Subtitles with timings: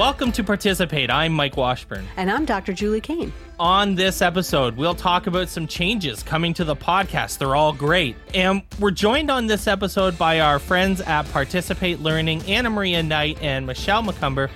[0.00, 1.10] Welcome to Participate.
[1.10, 2.06] I'm Mike Washburn.
[2.16, 2.72] And I'm Dr.
[2.72, 3.34] Julie Keane.
[3.58, 7.36] On this episode, we'll talk about some changes coming to the podcast.
[7.36, 8.16] They're all great.
[8.32, 13.66] And we're joined on this episode by our friends at Participate Learning, Anamaria Knight and
[13.66, 14.48] Michelle Macumber,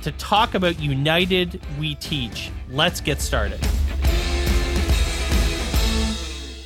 [0.00, 2.50] to talk about United We Teach.
[2.70, 3.62] Let's get started.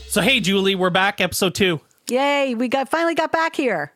[0.07, 1.81] So, hey, Julie, we're back, episode two.
[2.09, 3.93] Yay, we got finally got back here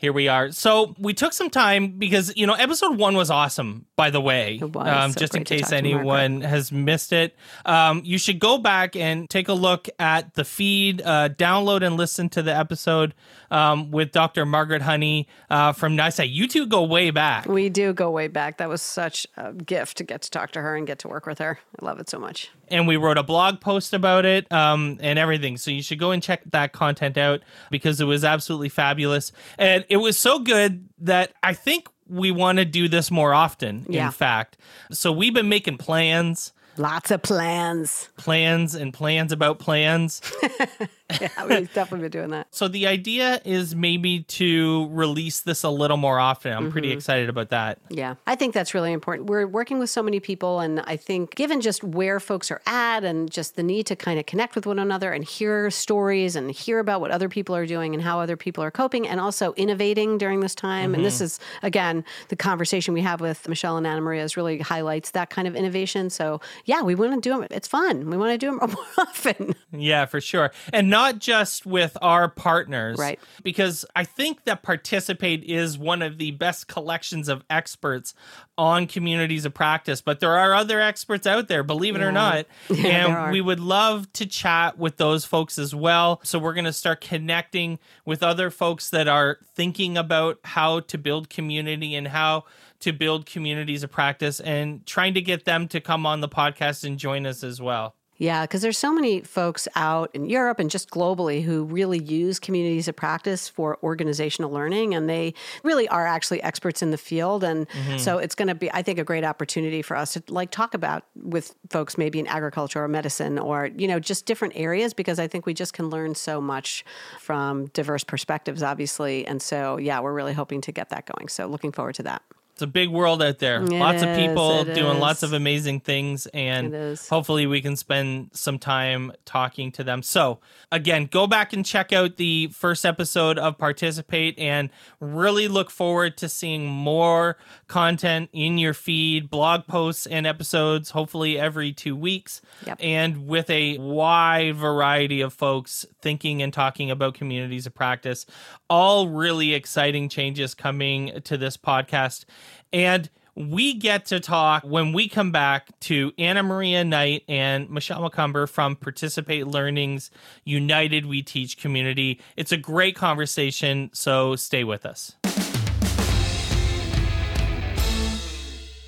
[0.00, 0.50] here we are.
[0.50, 3.84] So we took some time because you know episode one was awesome.
[3.96, 7.36] By the way, um, so just in case anyone has missed it,
[7.66, 11.98] um, you should go back and take a look at the feed, uh, download and
[11.98, 13.14] listen to the episode
[13.50, 14.46] um, with Dr.
[14.46, 16.32] Margaret Honey uh, from NYSCI.
[16.32, 17.46] You two go way back.
[17.46, 18.56] We do go way back.
[18.56, 21.26] That was such a gift to get to talk to her and get to work
[21.26, 21.58] with her.
[21.80, 22.50] I love it so much.
[22.68, 25.56] And we wrote a blog post about it um, and everything.
[25.56, 27.40] So you should go and check that content out
[27.70, 29.32] because it was absolutely fabulous.
[29.58, 33.84] And it was so good that I think we want to do this more often,
[33.88, 34.06] yeah.
[34.06, 34.56] in fact.
[34.92, 36.52] So we've been making plans.
[36.76, 38.08] Lots of plans.
[38.16, 40.22] Plans and plans about plans.
[41.20, 42.46] yeah, we've definitely been doing that.
[42.50, 46.52] So the idea is maybe to release this a little more often.
[46.52, 46.72] I'm mm-hmm.
[46.72, 47.78] pretty excited about that.
[47.88, 49.28] Yeah, I think that's really important.
[49.28, 53.04] We're working with so many people, and I think given just where folks are at
[53.04, 56.50] and just the need to kind of connect with one another and hear stories and
[56.50, 59.52] hear about what other people are doing and how other people are coping and also
[59.54, 60.90] innovating during this time.
[60.90, 60.94] Mm-hmm.
[60.94, 61.24] And this mm-hmm.
[61.24, 65.48] is, again, the conversation we have with Michelle and Anamaria is really highlights that kind
[65.48, 66.10] of innovation.
[66.10, 67.46] So, yeah, we want to do them.
[67.50, 68.08] It's fun.
[68.10, 69.54] We want to do them more often.
[69.72, 70.52] Yeah, for sure.
[70.72, 72.98] And not not just with our partners.
[72.98, 73.18] Right.
[73.42, 78.12] Because I think that Participate is one of the best collections of experts
[78.58, 82.06] on communities of practice, but there are other experts out there, believe it yeah.
[82.06, 82.46] or not.
[82.80, 86.20] Yeah, and we would love to chat with those folks as well.
[86.22, 90.98] So we're going to start connecting with other folks that are thinking about how to
[90.98, 92.44] build community and how
[92.80, 96.84] to build communities of practice and trying to get them to come on the podcast
[96.84, 97.94] and join us as well.
[98.20, 102.38] Yeah, because there's so many folks out in Europe and just globally who really use
[102.38, 105.32] communities of practice for organizational learning, and they
[105.62, 107.42] really are actually experts in the field.
[107.42, 107.96] And mm-hmm.
[107.96, 110.74] so it's going to be, I think, a great opportunity for us to like talk
[110.74, 115.18] about with folks maybe in agriculture or medicine or you know just different areas because
[115.18, 116.84] I think we just can learn so much
[117.18, 119.26] from diverse perspectives, obviously.
[119.26, 121.28] And so yeah, we're really hoping to get that going.
[121.28, 122.20] So looking forward to that.
[122.60, 123.62] It's a big world out there.
[123.62, 125.00] It lots is, of people doing is.
[125.00, 130.02] lots of amazing things, and hopefully we can spend some time talking to them.
[130.02, 134.68] So, again, go back and check out the first episode of Participate, and
[135.00, 141.38] really look forward to seeing more content in your feed, blog posts and episodes, hopefully
[141.38, 142.76] every two weeks, yep.
[142.78, 148.26] and with a wide variety of folks thinking and talking about communities of practice.
[148.68, 152.26] All really exciting changes coming to this podcast.
[152.72, 158.48] And we get to talk when we come back to Anamaria Knight and Michelle Macumber
[158.48, 160.10] from Participate Learning's
[160.44, 162.20] United We Teach community.
[162.36, 165.16] It's a great conversation, so stay with us.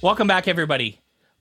[0.00, 1.00] Welcome back, everybody.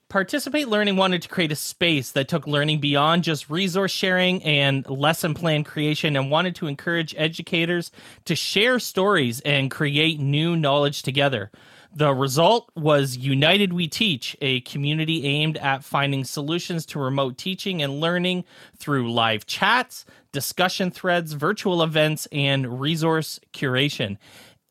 [0.09, 4.87] Participate Learning wanted to create a space that took learning beyond just resource sharing and
[4.89, 7.91] lesson plan creation and wanted to encourage educators
[8.25, 11.49] to share stories and create new knowledge together.
[11.93, 17.81] The result was United We Teach, a community aimed at finding solutions to remote teaching
[17.81, 18.45] and learning
[18.77, 24.17] through live chats, discussion threads, virtual events, and resource curation.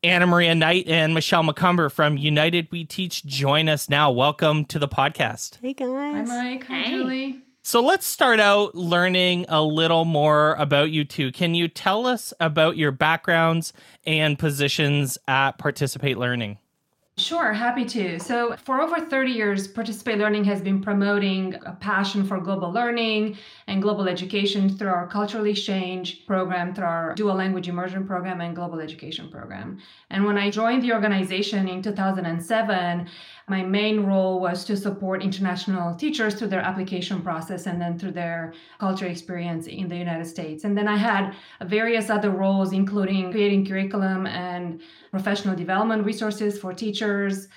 [0.03, 4.09] Anamaria Knight and Michelle Macumber from United We Teach join us now.
[4.09, 5.59] Welcome to the podcast.
[5.61, 5.89] Hey guys.
[5.89, 6.63] Hi Mike.
[6.65, 7.39] Hi Julie.
[7.61, 11.31] So let's start out learning a little more about you two.
[11.31, 13.73] Can you tell us about your backgrounds
[14.07, 16.57] and positions at Participate Learning?
[17.17, 18.19] Sure, happy to.
[18.19, 23.37] So, for over 30 years, Participate Learning has been promoting a passion for global learning
[23.67, 28.55] and global education through our cultural exchange program, through our dual language immersion program, and
[28.55, 29.77] global education program.
[30.09, 33.09] And when I joined the organization in 2007,
[33.51, 38.13] my main role was to support international teachers through their application process and then through
[38.13, 40.63] their culture experience in the United States.
[40.63, 41.35] And then I had
[41.77, 44.81] various other roles, including creating curriculum and
[45.11, 47.49] professional development resources for teachers,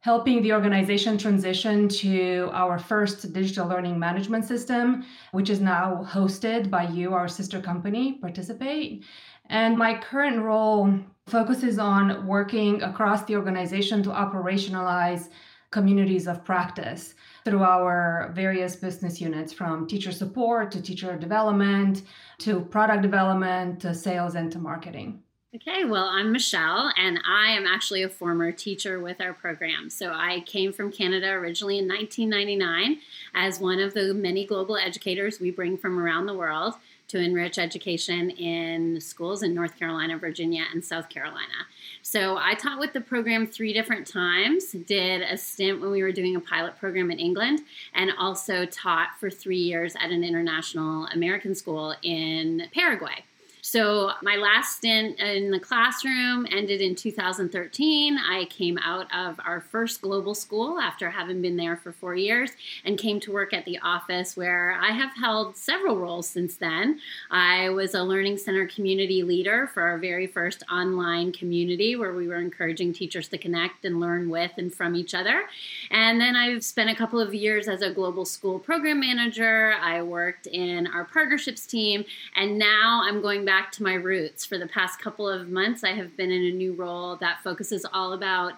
[0.00, 6.70] helping the organization transition to our first digital learning management system, which is now hosted
[6.70, 9.04] by you, our sister company, Participate.
[9.50, 15.28] And my current role focuses on working across the organization to operationalize
[15.70, 17.14] communities of practice
[17.44, 22.02] through our various business units from teacher support to teacher development
[22.38, 25.22] to product development to sales and to marketing.
[25.54, 29.90] Okay, well, I'm Michelle, and I am actually a former teacher with our program.
[29.90, 32.98] So I came from Canada originally in 1999
[33.34, 36.74] as one of the many global educators we bring from around the world
[37.12, 41.66] to enrich education in schools in North Carolina, Virginia, and South Carolina.
[42.00, 46.10] So I taught with the program three different times, did a stint when we were
[46.10, 47.60] doing a pilot program in England,
[47.94, 53.24] and also taught for three years at an international American school in Paraguay.
[53.64, 58.18] So my last stint in the classroom ended in 2013.
[58.18, 62.50] I came out of our first global school after having been there for four years
[62.84, 66.98] and came to work at the office where I have held several roles since then.
[67.30, 72.26] I was a Learning Center community leader for our very first online community where we
[72.26, 75.44] were encouraging teachers to connect and learn with and from each other.
[75.88, 79.74] And then I've spent a couple of years as a global school program manager.
[79.80, 82.04] I worked in our partnerships team,
[82.34, 84.46] and now I'm going back back to my roots.
[84.46, 87.84] For the past couple of months, I have been in a new role that focuses
[87.92, 88.54] all about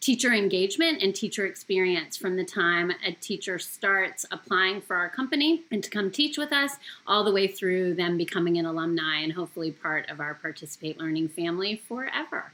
[0.00, 5.64] teacher engagement and teacher experience from the time a teacher starts applying for our company
[5.70, 9.34] and to come teach with us all the way through them becoming an alumni and
[9.34, 12.52] hopefully part of our participate learning family forever.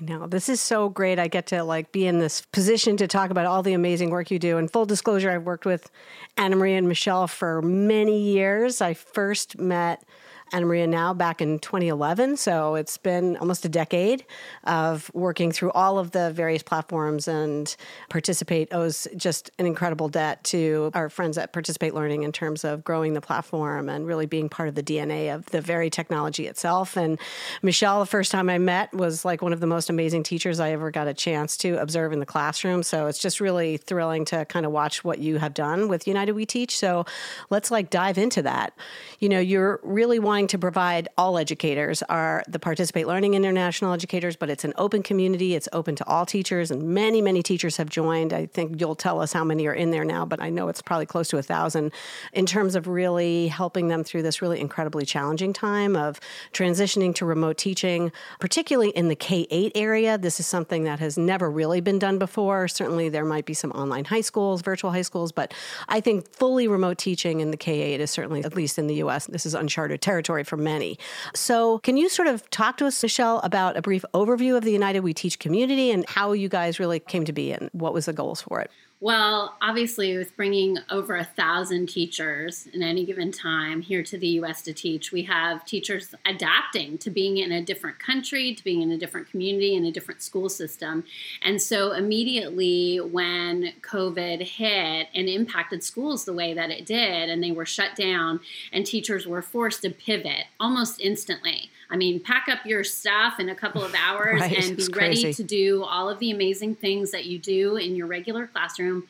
[0.00, 0.28] I know.
[0.28, 1.18] This is so great.
[1.18, 4.30] I get to like be in this position to talk about all the amazing work
[4.30, 4.58] you do.
[4.58, 5.90] And full disclosure, I've worked with
[6.38, 8.80] Anamaria and Michelle for many years.
[8.80, 10.04] I first met
[10.52, 12.36] Anamaria now back in 2011.
[12.36, 14.24] So it's been almost a decade
[14.64, 17.74] of working through all of the various platforms and
[18.08, 22.84] Participate owes just an incredible debt to our friends at Participate Learning in terms of
[22.84, 26.96] growing the platform and really being part of the DNA of the very technology itself.
[26.96, 27.18] And
[27.62, 30.70] Michelle, the first time I met, was like one of the most amazing teachers I
[30.72, 32.82] ever got a chance to observe in the classroom.
[32.82, 36.32] So it's just really thrilling to kind of watch what you have done with United
[36.32, 36.76] We Teach.
[36.76, 37.06] So
[37.50, 38.74] let's like dive into that.
[39.18, 44.36] You know, you're really wanting to provide all educators are the Participate Learning International educators,
[44.36, 45.54] but it's an open community.
[45.54, 48.32] It's open to all teachers, and many, many teachers have joined.
[48.32, 50.82] I think you'll tell us how many are in there now, but I know it's
[50.82, 51.92] probably close to a thousand
[52.32, 56.18] in terms of really helping them through this really incredibly challenging time of
[56.52, 58.10] transitioning to remote teaching,
[58.40, 60.18] particularly in the K 8 area.
[60.18, 62.68] This is something that has never really been done before.
[62.68, 65.54] Certainly, there might be some online high schools, virtual high schools, but
[65.88, 68.96] I think fully remote teaching in the K 8 is certainly, at least in the
[68.96, 70.98] US, this is uncharted territory for many.
[71.34, 74.72] So, can you sort of talk to us, Michelle, about a brief overview of the
[74.72, 78.06] United We Teach community and how you guys really came to be and what was
[78.06, 78.70] the goals for it?
[79.02, 84.28] Well, obviously, with bringing over a thousand teachers in any given time here to the
[84.38, 88.80] US to teach, we have teachers adapting to being in a different country, to being
[88.80, 91.02] in a different community, in a different school system.
[91.42, 97.42] And so, immediately when COVID hit and impacted schools the way that it did, and
[97.42, 98.38] they were shut down,
[98.72, 101.71] and teachers were forced to pivot almost instantly.
[101.92, 104.64] I mean, pack up your stuff in a couple of hours right.
[104.64, 108.06] and be ready to do all of the amazing things that you do in your
[108.06, 109.04] regular classroom.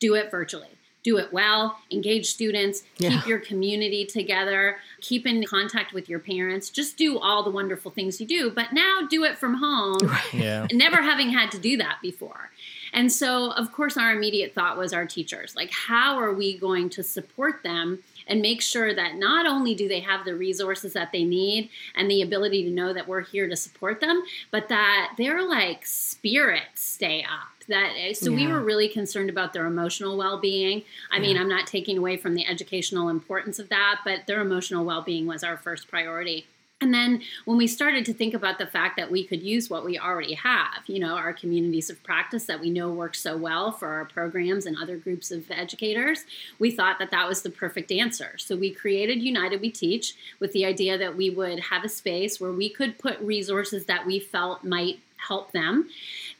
[0.00, 0.68] Do it virtually.
[1.04, 3.10] Do it well, engage students, yeah.
[3.10, 7.92] keep your community together, keep in contact with your parents, just do all the wonderful
[7.92, 10.34] things you do, but now do it from home, right.
[10.34, 10.66] yeah.
[10.72, 12.50] never having had to do that before.
[12.92, 15.54] And so, of course, our immediate thought was our teachers.
[15.54, 19.88] Like, how are we going to support them and make sure that not only do
[19.88, 23.48] they have the resources that they need and the ability to know that we're here
[23.48, 28.36] to support them, but that their like spirits stay up that eh, so yeah.
[28.36, 31.22] we were really concerned about their emotional well-being i yeah.
[31.22, 35.26] mean i'm not taking away from the educational importance of that but their emotional well-being
[35.26, 36.46] was our first priority
[36.82, 39.82] and then when we started to think about the fact that we could use what
[39.82, 43.72] we already have, you know, our communities of practice that we know work so well
[43.72, 46.26] for our programs and other groups of educators,
[46.58, 48.34] we thought that that was the perfect answer.
[48.36, 52.38] So we created United We Teach with the idea that we would have a space
[52.38, 55.88] where we could put resources that we felt might help them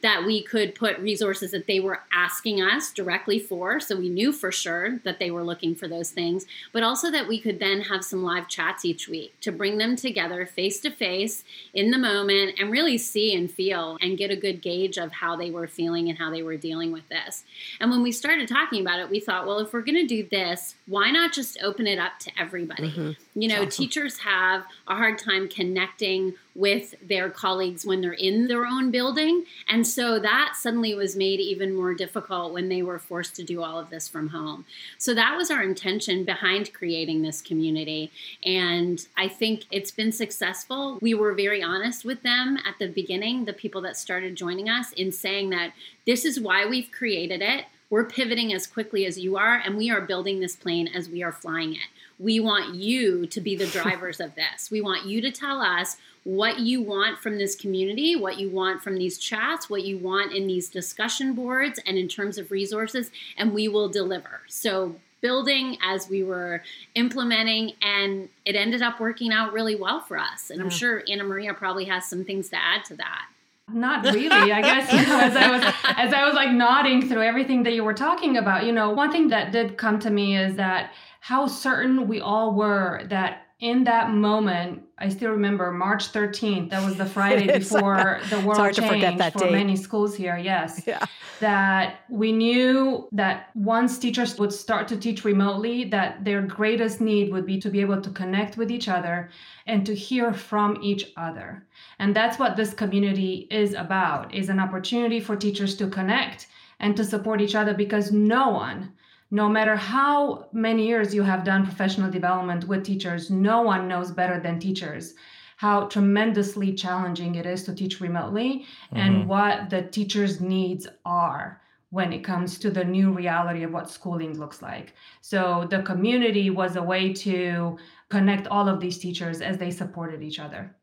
[0.01, 3.79] that we could put resources that they were asking us directly for.
[3.79, 7.27] So we knew for sure that they were looking for those things, but also that
[7.27, 10.91] we could then have some live chats each week to bring them together face to
[10.91, 15.11] face in the moment and really see and feel and get a good gauge of
[15.11, 17.43] how they were feeling and how they were dealing with this.
[17.79, 20.27] And when we started talking about it, we thought, well, if we're going to do
[20.29, 22.91] this, why not just open it up to everybody?
[22.91, 23.41] Mm-hmm.
[23.41, 23.69] You know, awesome.
[23.69, 29.45] teachers have a hard time connecting with their colleagues when they're in their own building.
[29.69, 33.61] And so that suddenly was made even more difficult when they were forced to do
[33.61, 34.65] all of this from home.
[34.97, 38.11] So that was our intention behind creating this community.
[38.43, 40.97] And I think it's been successful.
[40.99, 44.91] We were very honest with them at the beginning, the people that started joining us,
[44.93, 45.73] in saying that
[46.07, 47.65] this is why we've created it.
[47.91, 51.21] We're pivoting as quickly as you are, and we are building this plane as we
[51.23, 51.87] are flying it
[52.19, 54.71] we want you to be the drivers of this.
[54.71, 58.83] We want you to tell us what you want from this community, what you want
[58.83, 63.11] from these chats, what you want in these discussion boards, and in terms of resources,
[63.37, 64.41] and we will deliver.
[64.47, 66.61] So, building as we were
[66.95, 70.49] implementing, and it ended up working out really well for us.
[70.49, 70.65] And yeah.
[70.65, 73.25] I'm sure Anamaria probably has some things to add to that.
[73.69, 74.51] Not really.
[74.51, 77.73] I guess you know, as I was as I was like nodding through everything that
[77.73, 80.93] you were talking about, you know, one thing that did come to me is that
[81.27, 86.69] how certain we all were that in that moment, I still remember March 13th.
[86.69, 89.51] That was the Friday before the world changed for date.
[89.51, 90.37] many schools here.
[90.37, 91.05] Yes, yeah.
[91.41, 97.33] that we knew that once teachers would start to teach remotely, that their greatest need
[97.33, 99.29] would be to be able to connect with each other
[99.65, 101.67] and to hear from each other.
[101.99, 106.47] And that's what this community is about: is an opportunity for teachers to connect
[106.79, 108.93] and to support each other because no one
[109.31, 114.11] no matter how many years you have done professional development with teachers, no one knows
[114.11, 115.13] better than teachers
[115.57, 118.97] how tremendously challenging it is to teach remotely mm-hmm.
[118.97, 123.89] and what the teachers' needs are when it comes to the new reality of what
[123.89, 124.93] schooling looks like.
[125.21, 127.77] So the community was a way to
[128.09, 130.75] connect all of these teachers as they supported each other.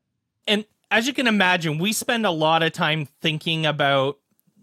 [0.47, 4.19] And as you can imagine, we spend a lot of time thinking about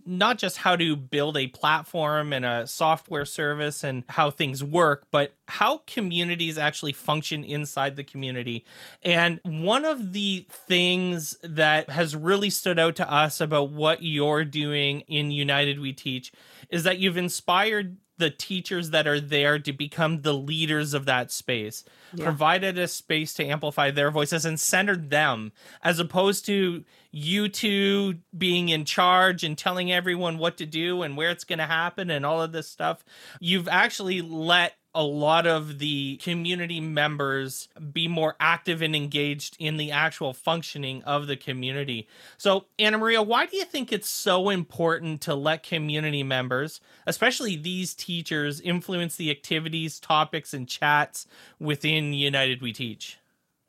[0.06, 5.06] not just how to build a platform and a software service and how things work,
[5.12, 8.66] but how communities actually function inside the community.
[9.02, 14.46] And one of the things that has really stood out to us about what you're
[14.46, 16.32] doing in United We Teach
[16.70, 21.32] is that you've inspired the teachers that are there to become the leaders of that
[21.32, 22.24] space, yeah.
[22.24, 25.52] provided a space to amplify their voices and centered them,
[25.84, 31.18] as opposed to you two being in charge and telling everyone what to do and
[31.18, 33.04] where it's going to happen and all of this stuff.
[33.40, 39.78] You've actually let a lot of the community members be more active and engaged in
[39.78, 42.08] the actual functioning of the community.
[42.38, 47.94] So, Anamaria, why do you think it's so important to let community members, especially these
[47.94, 51.26] teachers, influence the activities, topics, and chats
[51.60, 53.18] within United We Teach?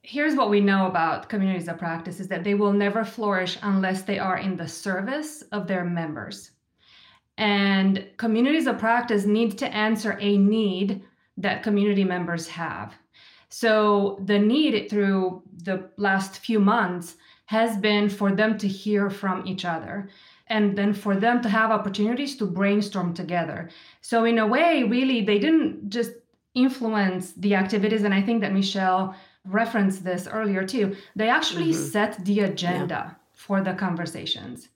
[0.03, 4.03] Here's what we know about communities of practice is that they will never flourish unless
[4.03, 6.51] they are in the service of their members.
[7.39, 11.03] And communities of practice need to answer a need
[11.37, 12.95] that community members have.
[13.49, 19.47] So the need through the last few months has been for them to hear from
[19.47, 20.09] each other
[20.47, 23.71] and then for them to have opportunities to brainstorm together.
[24.01, 26.13] So in a way, really, they didn't just
[26.55, 28.05] influence the activities.
[28.05, 30.97] And I think that Michelle referenced this earlier too.
[31.17, 31.91] They actually mm-hmm.
[31.91, 33.15] set the agenda yeah.
[33.33, 34.69] for the conversations.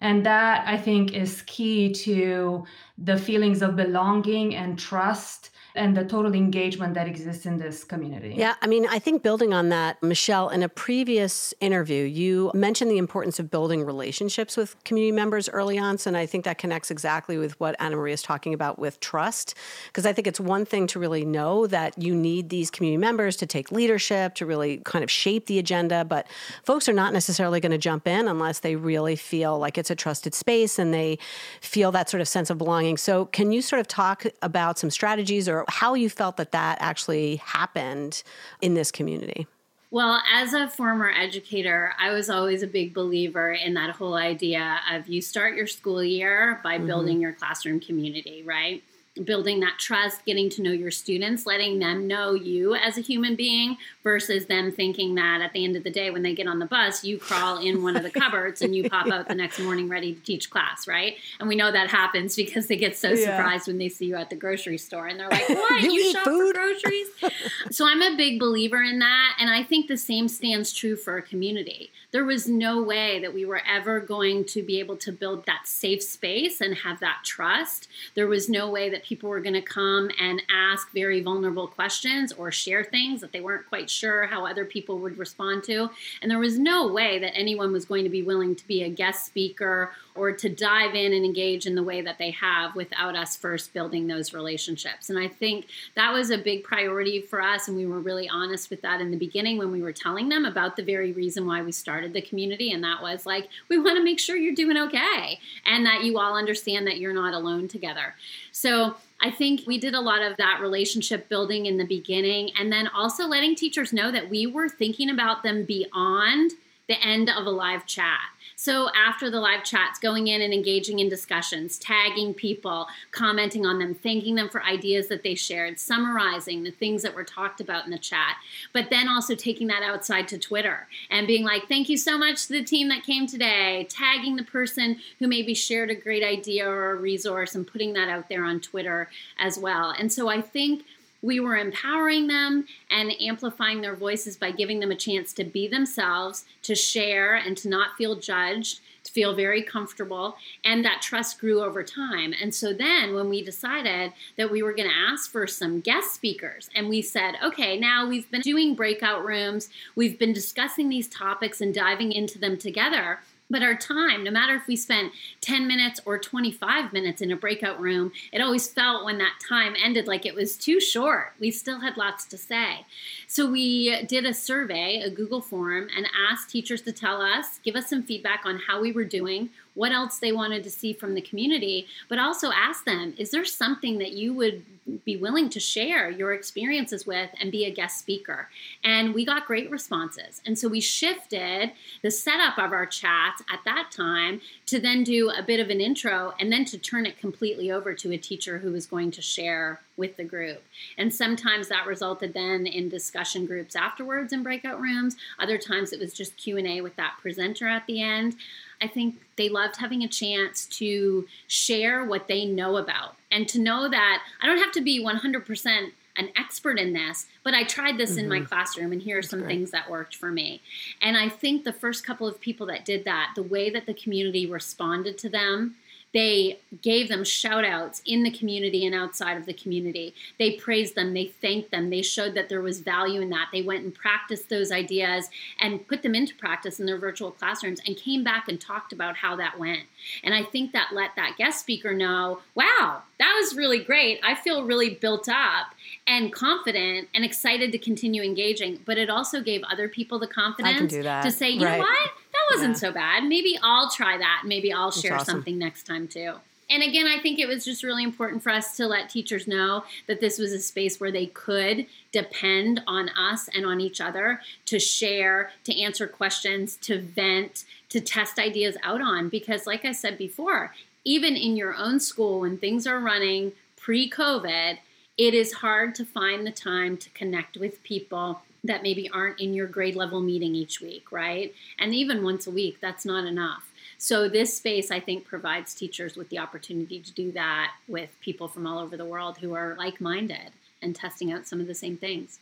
[0.00, 2.64] And that I think is key to
[2.98, 8.34] the feelings of belonging and trust and the total engagement that exists in this community.
[8.36, 12.90] Yeah, I mean, I think building on that, Michelle, in a previous interview, you mentioned
[12.90, 15.96] the importance of building relationships with community members early on.
[15.96, 19.54] So, and I think that connects exactly with what Anamaria is talking about with trust.
[19.86, 23.36] Because I think it's one thing to really know that you need these community members
[23.36, 26.04] to take leadership, to really kind of shape the agenda.
[26.04, 26.26] But
[26.64, 29.96] folks are not necessarily going to jump in unless they really feel like it's a
[29.96, 31.18] trusted space and they
[31.60, 32.96] feel that sort of sense of belonging.
[32.96, 36.78] So, can you sort of talk about some strategies or how you felt that that
[36.80, 38.22] actually happened
[38.60, 39.46] in this community.
[39.90, 44.80] Well, as a former educator, I was always a big believer in that whole idea
[44.92, 46.86] of you start your school year by mm-hmm.
[46.86, 48.82] building your classroom community, right?
[49.24, 53.34] Building that trust, getting to know your students, letting them know you as a human
[53.34, 56.58] being versus them thinking that at the end of the day, when they get on
[56.58, 59.58] the bus, you crawl in one of the cupboards and you pop out the next
[59.58, 61.16] morning ready to teach class, right?
[61.40, 63.36] And we know that happens because they get so yeah.
[63.36, 65.82] surprised when they see you at the grocery store and they're like, What?
[65.82, 66.54] you, you shop food?
[66.54, 67.08] for groceries?
[67.70, 69.36] so I'm a big believer in that.
[69.40, 73.34] And I think the same stands true for a community there was no way that
[73.34, 77.18] we were ever going to be able to build that safe space and have that
[77.22, 77.88] trust.
[78.14, 82.32] There was no way that people were going to come and ask very vulnerable questions
[82.32, 85.88] or share things that they weren't quite sure how other people would respond to.
[86.20, 88.88] And there was no way that anyone was going to be willing to be a
[88.90, 93.14] guest speaker or to dive in and engage in the way that they have without
[93.16, 95.08] us first building those relationships.
[95.08, 97.68] And I think that was a big priority for us.
[97.68, 100.44] And we were really honest with that in the beginning when we were telling them
[100.44, 102.72] about the very reason why we started the community.
[102.72, 106.18] And that was like, we want to make sure you're doing okay and that you
[106.18, 108.14] all understand that you're not alone together.
[108.50, 112.72] So I think we did a lot of that relationship building in the beginning and
[112.72, 116.52] then also letting teachers know that we were thinking about them beyond
[116.88, 118.20] the end of a live chat.
[118.60, 123.78] So after the live chats, going in and engaging in discussions, tagging people, commenting on
[123.78, 127.84] them, thanking them for ideas that they shared, summarizing the things that were talked about
[127.84, 128.34] in the chat,
[128.72, 132.48] but then also taking that outside to Twitter and being like, thank you so much
[132.48, 136.68] to the team that came today, tagging the person who maybe shared a great idea
[136.68, 139.94] or a resource and putting that out there on Twitter as well.
[139.96, 140.84] And so I think
[141.22, 145.66] we were empowering them and amplifying their voices by giving them a chance to be
[145.66, 150.36] themselves, to share, and to not feel judged, to feel very comfortable.
[150.64, 152.34] And that trust grew over time.
[152.40, 156.14] And so then when we decided that we were going to ask for some guest
[156.14, 161.08] speakers, and we said, okay, now we've been doing breakout rooms, we've been discussing these
[161.08, 163.20] topics and diving into them together.
[163.50, 167.36] But our time, no matter if we spent 10 minutes or 25 minutes in a
[167.36, 171.32] breakout room, it always felt when that time ended like it was too short.
[171.40, 172.84] We still had lots to say.
[173.26, 177.74] So we did a survey, a Google form, and asked teachers to tell us, give
[177.74, 181.14] us some feedback on how we were doing, what else they wanted to see from
[181.14, 184.64] the community, but also ask them, is there something that you would
[185.04, 188.48] be willing to share your experiences with and be a guest speaker?
[188.82, 190.42] And we got great responses.
[190.44, 191.70] And so we shifted
[192.02, 195.80] the setup of our chats at that time to then do a bit of an
[195.80, 199.22] intro and then to turn it completely over to a teacher who was going to
[199.22, 200.62] share with the group.
[200.96, 205.16] And sometimes that resulted then in discussion groups afterwards in breakout rooms.
[205.38, 208.36] Other times it was just Q&A with that presenter at the end.
[208.80, 213.58] I think they loved having a chance to share what they know about and to
[213.58, 217.96] know that I don't have to be 100% an expert in this, but I tried
[217.96, 218.18] this mm-hmm.
[218.20, 218.46] in my mm-hmm.
[218.46, 220.60] classroom and here are some things that worked for me.
[221.00, 223.94] And I think the first couple of people that did that, the way that the
[223.94, 225.76] community responded to them,
[226.14, 230.14] they gave them shout outs in the community and outside of the community.
[230.38, 233.48] They praised them, they thanked them, they showed that there was value in that.
[233.52, 237.80] They went and practiced those ideas and put them into practice in their virtual classrooms
[237.86, 239.82] and came back and talked about how that went.
[240.22, 244.20] And I think that let that guest speaker know wow, that was really great.
[244.22, 245.74] I feel really built up
[246.06, 248.80] and confident and excited to continue engaging.
[248.84, 251.78] But it also gave other people the confidence to say, you right.
[251.78, 252.10] know what?
[252.32, 252.80] That wasn't yeah.
[252.80, 253.24] so bad.
[253.24, 254.42] Maybe I'll try that.
[254.44, 255.36] Maybe I'll share awesome.
[255.36, 256.34] something next time too.
[256.70, 259.84] And again, I think it was just really important for us to let teachers know
[260.06, 264.42] that this was a space where they could depend on us and on each other
[264.66, 269.30] to share, to answer questions, to vent, to test ideas out on.
[269.30, 270.74] Because, like I said before,
[271.04, 274.78] even in your own school, when things are running pre COVID,
[275.16, 279.54] it is hard to find the time to connect with people that maybe aren't in
[279.54, 281.54] your grade level meeting each week, right?
[281.78, 283.70] And even once a week, that's not enough.
[284.00, 288.46] So, this space, I think, provides teachers with the opportunity to do that with people
[288.46, 291.74] from all over the world who are like minded and testing out some of the
[291.74, 292.38] same things.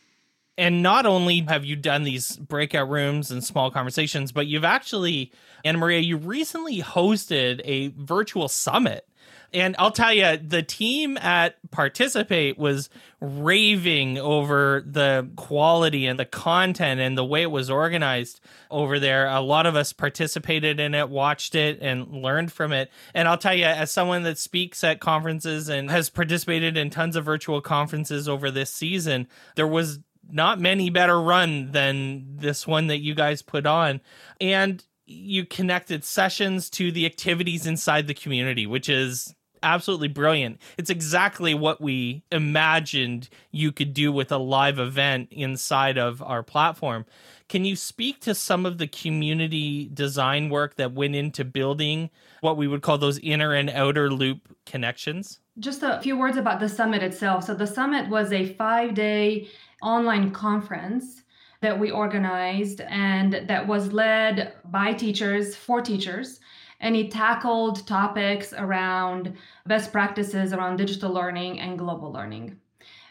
[0.57, 5.31] And not only have you done these breakout rooms and small conversations, but you've actually,
[5.63, 9.07] Anamaria, you recently hosted a virtual summit
[9.53, 12.89] and I'll tell you, the team at Participate was
[13.21, 19.27] raving over the quality and the content and the way it was organized over there.
[19.27, 22.91] A lot of us participated in it, watched it, and learned from it.
[23.13, 27.15] And I'll tell you, as someone that speaks at conferences and has participated in tons
[27.15, 32.87] of virtual conferences over this season, there was not many better run than this one
[32.87, 34.01] that you guys put on.
[34.41, 40.59] And you connected sessions to the activities inside the community, which is absolutely brilliant.
[40.77, 46.43] It's exactly what we imagined you could do with a live event inside of our
[46.43, 47.05] platform.
[47.49, 52.09] Can you speak to some of the community design work that went into building
[52.41, 55.39] what we would call those inner and outer loop connections?
[55.59, 57.45] Just a few words about the summit itself.
[57.45, 59.47] So, the summit was a five day
[59.81, 61.23] online conference
[61.61, 66.39] that we organized and that was led by teachers for teachers
[66.79, 69.35] and it tackled topics around
[69.65, 72.55] best practices around digital learning and global learning.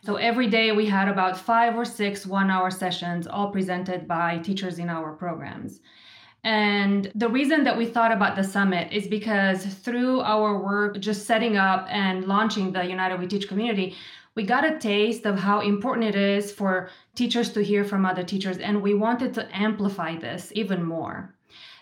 [0.05, 4.38] So every day we had about five or six one hour sessions, all presented by
[4.38, 5.81] teachers in our programs.
[6.44, 11.26] And the reason that we thought about the summit is because through our work, just
[11.26, 13.96] setting up and launching the United We Teach community,
[14.37, 18.22] we got a taste of how important it is for teachers to hear from other
[18.22, 18.59] teachers.
[18.59, 21.35] And we wanted to amplify this even more.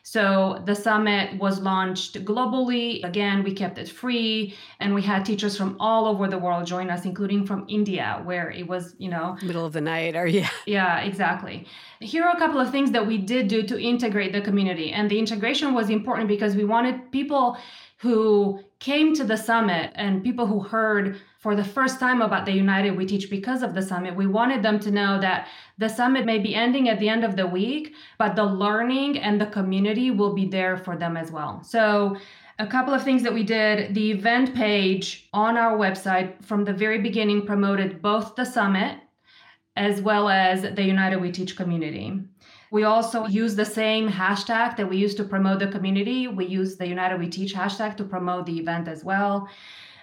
[0.07, 3.03] So the summit was launched globally.
[3.05, 6.90] Again, we kept it free and we had teachers from all over the world join
[6.90, 10.51] us, including from India, where it was, you know, middle of the night or yeah.
[10.67, 11.67] Yeah, exactly.
[12.01, 14.93] Here are a couple of things that we did do to integrate the community.
[14.93, 17.57] And the integration was important because we wanted people
[18.05, 22.53] who came to the summit and people who heard for the first time about the
[22.53, 26.27] United We Teach because of the summit, we wanted them to know that the summit
[26.27, 30.11] may be ending at the end of the week, but the learning and the community
[30.11, 31.62] will be there for them as well.
[31.64, 32.19] So,
[32.59, 36.75] a couple of things that we did the event page on our website from the
[36.75, 38.99] very beginning promoted both the summit
[39.77, 42.21] as well as the United We Teach community.
[42.75, 46.27] We also use the same hashtag that we use to promote the community.
[46.27, 49.49] We use the United We Teach hashtag to promote the event as well.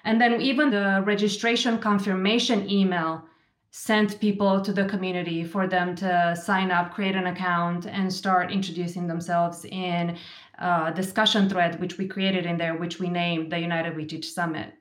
[0.06, 3.26] And then even the registration confirmation email
[3.72, 8.54] sent people to the community for them to sign up, create an account, and start
[8.54, 10.16] introducing themselves in
[10.60, 14.32] a discussion thread, which we created in there, which we named the United We Teach
[14.32, 14.72] Summit.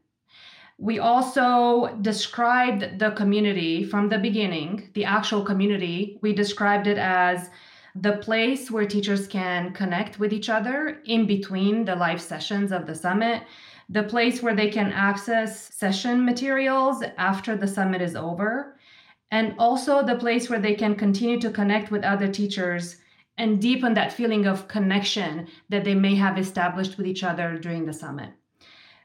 [0.79, 6.21] We also described the community from the beginning, the actual community.
[6.23, 7.51] We described it as
[7.95, 12.87] the place where teachers can connect with each other in between the live sessions of
[12.87, 13.43] the summit,
[13.89, 18.77] the place where they can access session materials after the summit is over,
[19.33, 22.97] and also the place where they can continue to connect with other teachers
[23.39, 27.87] and deepen that feeling of connection that they may have established with each other during
[27.87, 28.31] the summit.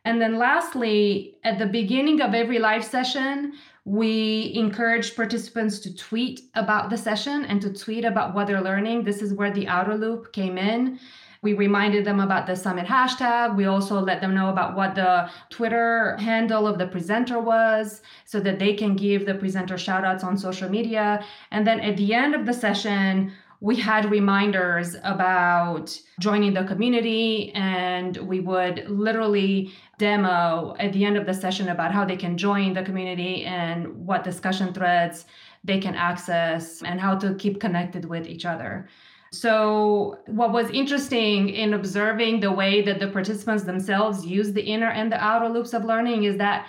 [0.06, 3.54] And then lastly, at the beginning of every live session,
[3.86, 9.04] we encourage participants to tweet about the session and to tweet about what they're learning.
[9.04, 11.00] This is where the outer loop came in.
[11.42, 13.56] We reminded them about the summit hashtag.
[13.56, 18.40] We also let them know about what the Twitter handle of the presenter was so
[18.40, 21.24] that they can give the presenter shout outs on social media.
[21.52, 23.32] And then at the end of the session,
[23.66, 31.18] we had reminders about joining the community and we would literally demo at the end
[31.18, 35.26] of the session about how they can join the community and what discussion threads
[35.64, 38.88] they can access and how to keep connected with each other.
[39.32, 44.92] So, what was interesting in observing the way that the participants themselves use the inner
[44.92, 46.68] and the outer loops of learning is that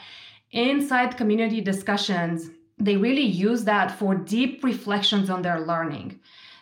[0.53, 6.19] inside community discussions, they really use that for deep reflections on their learning.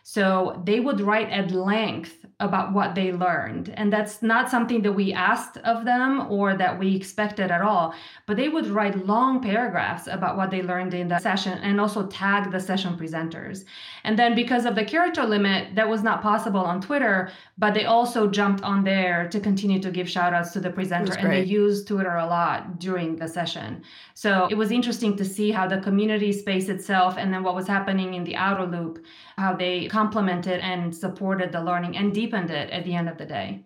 [0.07, 3.73] So they would write at length about what they learned.
[3.75, 7.95] And that's not something that we asked of them or that we expected at all.
[8.27, 12.07] But they would write long paragraphs about what they learned in the session and also
[12.09, 13.65] tag the session presenters.
[14.03, 17.85] And then because of the character limit, that was not possible on Twitter, but they
[17.85, 21.15] also jumped on there to continue to give shout outs to the presenter.
[21.15, 23.83] And they used Twitter a lot during the session.
[24.15, 27.67] So it was interesting to see how the community space itself and then what was
[27.67, 29.05] happening in the outer loop,
[29.37, 33.27] how they complemented and supported the learning and deepened it at the end of the
[33.27, 33.61] day.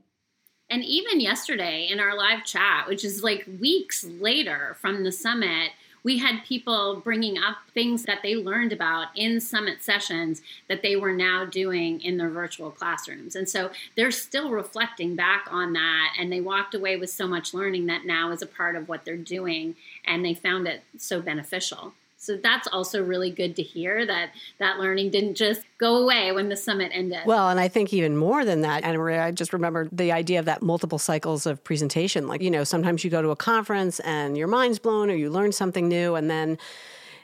[0.71, 5.71] And even yesterday in our live chat, which is like weeks later from the summit,
[6.03, 10.97] we had people bringing up things that they learned about in summit sessions that they
[10.97, 13.35] were now doing in their virtual classrooms.
[13.35, 17.53] And so they're still reflecting back on that and they walked away with so much
[17.53, 21.21] learning that now is a part of what they're doing and they found it so
[21.21, 21.95] beneficial.
[22.21, 26.49] So that's also really good to hear that that learning didn't just go away when
[26.49, 27.21] the summit ended.
[27.25, 30.45] Well, and I think even more than that, Anamaria, I just remember the idea of
[30.47, 32.27] that multiple cycles of presentation.
[32.27, 35.31] Like, you know, sometimes you go to a conference and your mind's blown or you
[35.31, 36.59] learn something new and then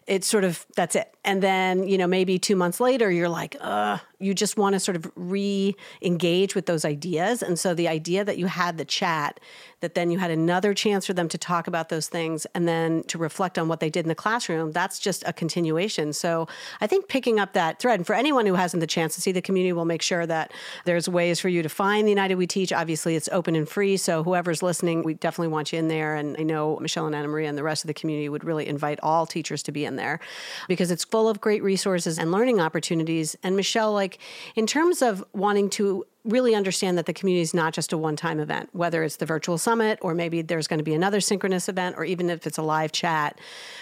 [0.07, 1.13] it's sort of that's it.
[1.25, 4.81] And then, you know, maybe two months later, you're like, uh, you just want to
[4.81, 7.43] sort of re engage with those ideas.
[7.43, 9.41] And so the idea that you had the chat,
[9.81, 13.03] that then you had another chance for them to talk about those things and then
[13.05, 16.13] to reflect on what they did in the classroom, that's just a continuation.
[16.13, 16.49] So
[16.81, 19.33] I think picking up that thread, and for anyone who hasn't the chance to see
[19.33, 20.53] the community, we'll make sure that
[20.87, 22.73] there's ways for you to find the United We Teach.
[22.73, 23.97] Obviously, it's open and free.
[23.97, 26.17] So whoever's listening, we definitely want you in there.
[26.17, 28.99] And I know Michelle and Anamaria and the rest of the community would really invite
[29.03, 30.19] all teachers to be in there
[30.67, 33.37] because it's full of great resources and learning opportunities.
[33.43, 34.14] And Michelle, like
[34.55, 38.17] in terms of wanting to really understand that the community is not just a one
[38.17, 41.69] time event, whether it's the virtual summit or maybe there's going to be another synchronous
[41.69, 43.39] event or even if it's a live chat,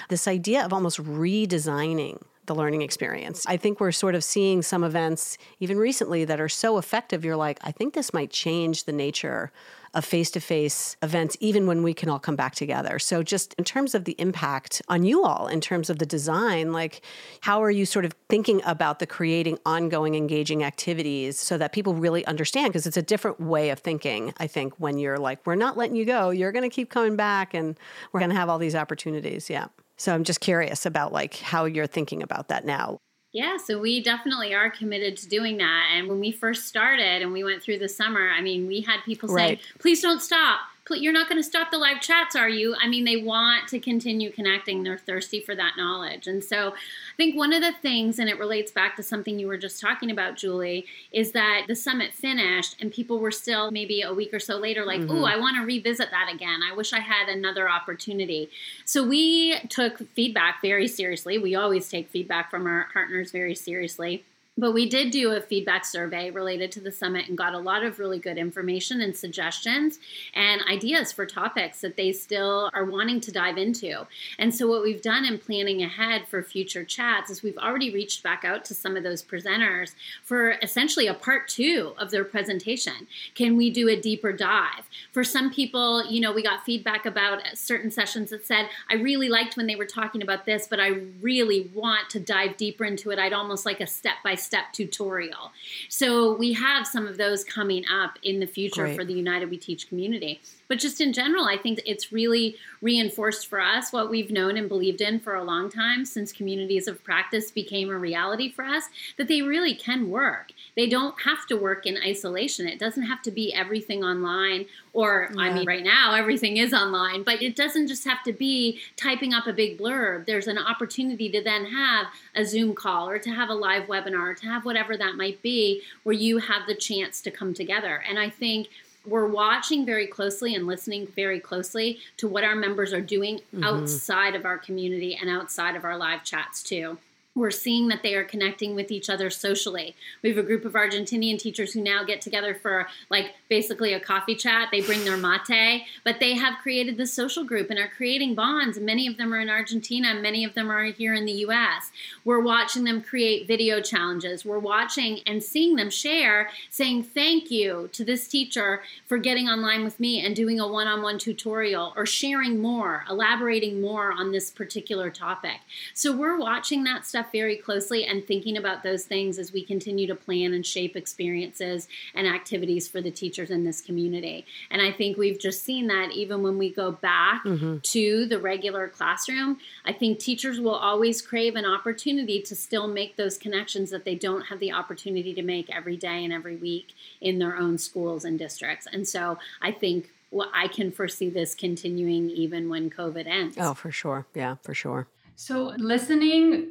[0.08, 3.44] this idea of almost redesigning the learning experience.
[3.46, 7.24] I think we're sort of seeing some events, even recently, that are so effective.
[7.24, 9.52] You're like, I think this might change the nature
[9.94, 12.98] of face to face events, even when we can all come back together.
[12.98, 16.72] So, just in terms of the impact on you all, in terms of the design,
[16.72, 17.02] like
[17.42, 21.94] how are you sort of thinking about the creating ongoing, engaging activities so that people
[21.94, 22.72] really understand?
[22.72, 25.96] Because it's a different way of thinking, I think, when you're like, we're not letting
[25.96, 27.78] you go, you're going to keep coming back and
[28.12, 29.50] we're going to have all these opportunities.
[29.50, 29.66] Yeah.
[29.98, 32.98] So, I'm just curious about like how you're thinking about that now.
[33.32, 35.88] Yeah, so we definitely are committed to doing that.
[35.94, 39.00] And when we first started and we went through the summer, I mean, we had
[39.04, 39.60] people saying, right.
[39.78, 40.60] please don't stop.
[40.90, 42.74] You're not going to stop the live chats, are you?
[42.80, 44.82] I mean, they want to continue connecting.
[44.82, 46.26] They're thirsty for that knowledge.
[46.26, 49.46] And so I think one of the things, and it relates back to something you
[49.46, 54.02] were just talking about, Julie, is that the summit finished and people were still maybe
[54.02, 55.12] a week or so later like, mm-hmm.
[55.18, 56.60] oh, I want to revisit that again.
[56.68, 58.50] I wish I had another opportunity.
[58.84, 61.38] So we took feedback very seriously.
[61.38, 64.24] We always take feedback from our partners very seriously.
[64.62, 67.82] But we did do a feedback survey related to the summit and got a lot
[67.82, 69.98] of really good information and suggestions
[70.34, 74.06] and ideas for topics that they still are wanting to dive into.
[74.38, 78.22] And so, what we've done in planning ahead for future chats is we've already reached
[78.22, 83.08] back out to some of those presenters for essentially a part two of their presentation.
[83.34, 84.88] Can we do a deeper dive?
[85.10, 89.28] For some people, you know, we got feedback about certain sessions that said, I really
[89.28, 93.10] liked when they were talking about this, but I really want to dive deeper into
[93.10, 93.18] it.
[93.18, 95.52] I'd almost like a step by step tutorial.
[95.88, 98.96] So we have some of those coming up in the future Great.
[98.96, 100.40] for the United We Teach community.
[100.68, 104.70] But just in general, I think it's really reinforced for us what we've known and
[104.70, 108.84] believed in for a long time since communities of practice became a reality for us
[109.18, 110.52] that they really can work.
[110.74, 112.66] They don't have to work in isolation.
[112.66, 115.40] It doesn't have to be everything online, or yeah.
[115.40, 119.32] I mean, right now, everything is online, but it doesn't just have to be typing
[119.32, 120.26] up a big blurb.
[120.26, 124.36] There's an opportunity to then have a Zoom call or to have a live webinar
[124.36, 128.02] to have whatever that might be where you have the chance to come together.
[128.08, 128.68] And I think
[129.06, 133.64] we're watching very closely and listening very closely to what our members are doing mm-hmm.
[133.64, 136.98] outside of our community and outside of our live chats too
[137.34, 139.96] we're seeing that they are connecting with each other socially.
[140.22, 144.00] We have a group of Argentinian teachers who now get together for like basically a
[144.00, 144.68] coffee chat.
[144.70, 148.78] They bring their mate, but they have created this social group and are creating bonds.
[148.78, 151.90] Many of them are in Argentina, many of them are here in the US.
[152.22, 154.44] We're watching them create video challenges.
[154.44, 159.84] We're watching and seeing them share, saying thank you to this teacher for getting online
[159.84, 164.32] with me and doing a one on one tutorial or sharing more, elaborating more on
[164.32, 165.60] this particular topic.
[165.94, 169.64] So we're watching that stuff stuff very closely and thinking about those things as we
[169.64, 174.44] continue to plan and shape experiences and activities for the teachers in this community.
[174.70, 177.78] And I think we've just seen that even when we go back mm-hmm.
[177.78, 183.16] to the regular classroom, I think teachers will always crave an opportunity to still make
[183.16, 186.94] those connections that they don't have the opportunity to make every day and every week
[187.20, 188.86] in their own schools and districts.
[188.92, 193.58] And so I think well, I can foresee this continuing even when COVID ends.
[193.60, 194.24] Oh, for sure.
[194.34, 195.06] Yeah, for sure.
[195.36, 196.68] So, listening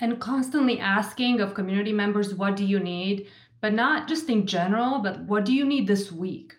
[0.00, 3.28] and constantly asking of community members, what do you need?
[3.60, 6.52] But not just in general, but what do you need this week?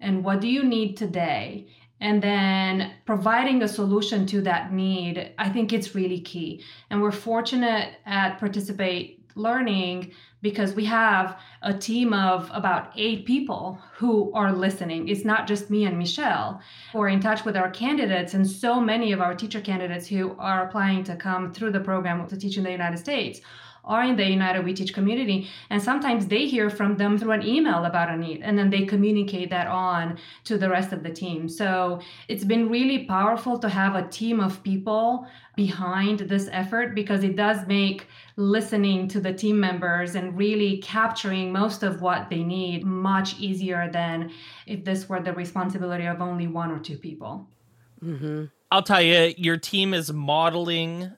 [0.00, 1.68] And what do you need today?
[2.00, 6.62] And then providing a solution to that need, I think it's really key.
[6.90, 13.78] And we're fortunate at Participate Learning because we have a team of about eight people
[13.94, 15.08] who are listening.
[15.08, 16.60] It's not just me and Michelle
[16.92, 20.36] who are in touch with our candidates, and so many of our teacher candidates who
[20.38, 23.40] are applying to come through the program to teach in the United States
[23.84, 25.48] are in the United We Teach community.
[25.70, 28.84] And sometimes they hear from them through an email about a need, and then they
[28.84, 31.48] communicate that on to the rest of the team.
[31.48, 37.24] So it's been really powerful to have a team of people behind this effort because
[37.24, 42.42] it does make listening to the team members and really capturing most of what they
[42.42, 44.30] need much easier than
[44.66, 47.46] if this were the responsibility of only one or two people.
[48.02, 48.44] Mm-hmm.
[48.70, 51.12] I'll tell you, your team is modeling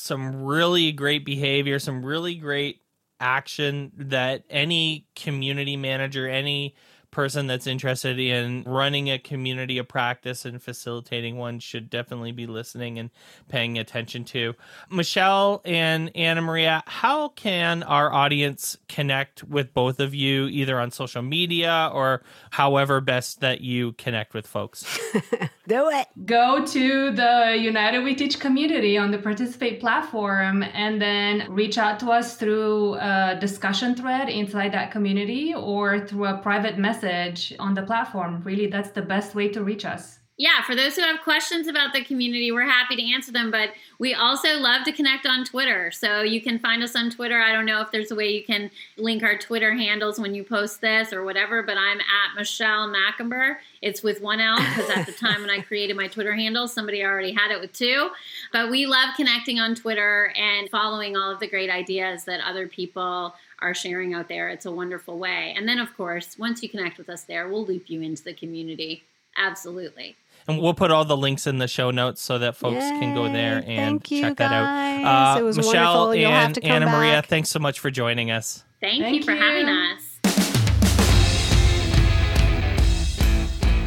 [0.00, 2.82] some really great behavior, some really great
[3.20, 6.74] action that any community manager, any
[7.10, 12.46] person that's interested in running a community of practice and facilitating one should definitely be
[12.46, 13.10] listening and
[13.48, 14.54] paying attention to.
[14.90, 21.22] Michelle and Anamaria, how can our audience connect with both of you either on social
[21.22, 24.84] media or however best that you connect with folks?
[25.68, 26.06] Do it.
[26.26, 32.00] Go to the United We Teach community on the Participate platform and then reach out
[32.00, 37.54] to us through a discussion thread inside that community or through a private message message
[37.58, 38.42] on the platform.
[38.44, 40.18] Really, that's the best way to reach us.
[40.36, 43.50] Yeah, for those who have questions about the community, we're happy to answer them.
[43.50, 45.90] But we also love to connect on Twitter.
[45.90, 47.42] So you can find us on Twitter.
[47.42, 50.42] I don't know if there's a way you can link our Twitter handles when you
[50.42, 53.56] post this or whatever, but I'm at Michelle Macumber.
[53.82, 57.04] It's with one L because at the time when I created my Twitter handle, somebody
[57.04, 58.08] already had it with two.
[58.50, 62.66] But we love connecting on Twitter and following all of the great ideas that other
[62.66, 64.48] people are sharing out there.
[64.48, 65.54] It's a wonderful way.
[65.56, 68.34] And then, of course, once you connect with us there, we'll loop you into the
[68.34, 69.02] community.
[69.36, 70.16] Absolutely.
[70.48, 73.14] And we'll put all the links in the show notes so that folks Yay, can
[73.14, 75.38] go there and check that out.
[75.38, 76.94] Uh, Michelle and Anna back.
[76.94, 78.64] Maria, thanks so much for joining us.
[78.80, 79.40] Thank, Thank you for you.
[79.40, 80.09] having us.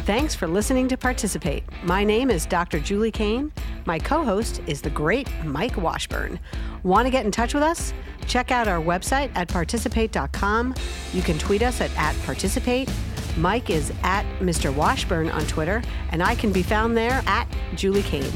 [0.04, 1.64] Thanks for listening to Participate.
[1.82, 2.78] My name is Dr.
[2.78, 3.50] Julie Keane.
[3.86, 6.38] My co host is the great Mike Washburn.
[6.82, 7.94] Want to get in touch with us?
[8.26, 10.74] Check out our website at participate.com.
[11.14, 12.92] You can tweet us at, at participate.
[13.38, 14.74] Mike is at Mr.
[14.74, 18.30] Washburn on Twitter, and I can be found there at Julie Keane.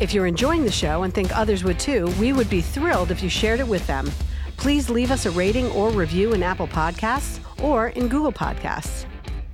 [0.00, 3.22] If you're enjoying the show and think others would too, we would be thrilled if
[3.22, 4.10] you shared it with them.
[4.56, 9.04] Please leave us a rating or review in Apple Podcasts or in Google Podcasts.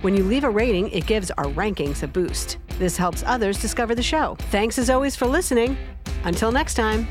[0.07, 2.59] When you leave a rating, it gives our rankings a boost.
[2.79, 4.37] This helps others discover the show.
[4.51, 5.75] Thanks as always for listening.
[6.23, 7.05] Until next time.